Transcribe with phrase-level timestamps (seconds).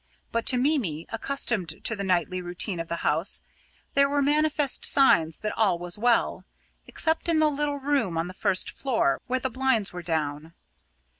[0.31, 3.43] But to Mimi, accustomed to the nightly routine of the house,
[3.93, 6.43] there were manifest signs that all was well,
[6.87, 10.55] except in the little room on the first floor, where the blinds were down.